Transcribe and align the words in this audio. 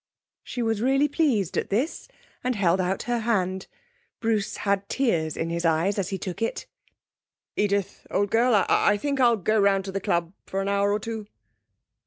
She 0.43 0.63
was 0.63 0.81
really 0.81 1.07
pleased 1.07 1.59
at 1.59 1.69
this, 1.69 2.07
and 2.43 2.55
held 2.55 2.81
out 2.81 3.03
her 3.03 3.19
hand. 3.19 3.67
Bruce 4.19 4.57
had 4.65 4.89
tears 4.89 5.37
in 5.37 5.51
his 5.51 5.63
eyes 5.63 5.99
as 5.99 6.09
he 6.09 6.17
took 6.17 6.41
it. 6.41 6.65
'Edith, 7.55 8.07
old 8.09 8.31
girl, 8.31 8.65
I 8.67 8.97
think 8.97 9.19
I'll 9.19 9.37
go 9.37 9.59
round 9.59 9.85
to 9.85 9.91
the 9.91 10.01
club 10.01 10.33
for 10.47 10.59
an 10.59 10.67
hour 10.69 10.91
or 10.91 10.97
two.' 10.99 11.27